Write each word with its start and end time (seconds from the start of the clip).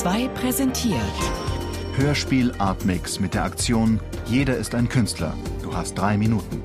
2 0.00 0.28
präsentiert. 0.28 1.00
Hörspiel 1.96 2.52
Artmix 2.58 3.18
mit 3.18 3.32
der 3.32 3.44
Aktion 3.44 3.98
Jeder 4.26 4.58
ist 4.58 4.74
ein 4.74 4.90
Künstler. 4.90 5.32
Du 5.62 5.74
hast 5.74 5.94
drei 5.94 6.18
Minuten. 6.18 6.60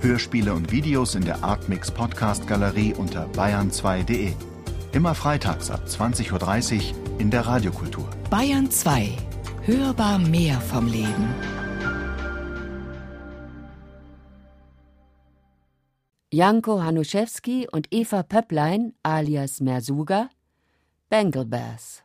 Hörspiele 0.00 0.54
und 0.54 0.72
Videos 0.72 1.14
in 1.14 1.22
der 1.26 1.44
Artmix 1.44 1.90
Podcast 1.90 2.46
Galerie 2.46 2.94
unter 2.94 3.26
bayern2.de. 3.32 4.32
Immer 4.92 5.14
freitags 5.14 5.70
ab 5.70 5.82
20.30 5.86 6.76
Uhr 6.76 7.20
in 7.20 7.30
der 7.30 7.46
Radiokultur. 7.46 8.08
Bayern 8.30 8.70
2. 8.70 9.10
Hörbar 9.64 10.18
mehr 10.18 10.58
vom 10.58 10.86
Leben. 10.86 11.34
Janko 16.32 16.82
Hanuszewski 16.82 17.68
und 17.70 17.88
Eva 17.90 18.22
Pöpplein 18.22 18.94
alias 19.02 19.60
Mersuga 19.60 20.30
Bengal 21.10 21.44
Bass. 21.44 22.04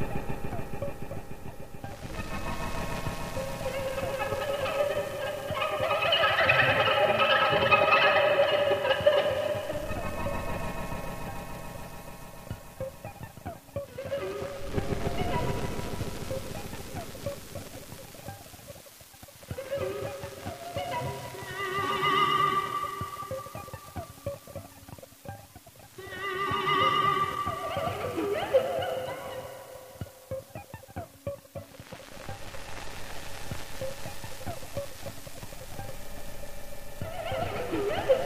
Mm-hmm. 37.81 38.17